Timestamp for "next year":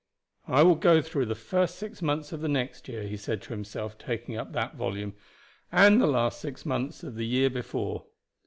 2.47-3.03